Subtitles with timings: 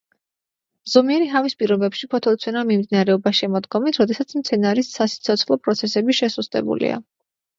[0.93, 6.97] ზომიერი ჰავის პირობებში ფოთოლცვენა მიმდინარეობა შემოდგომით, როდესაც მცენარის სასიცოცხლო პროცესები შესუსტებულია.